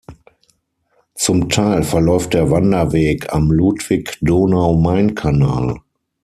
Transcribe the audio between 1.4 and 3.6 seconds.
Teil verläuft der Wanderweg am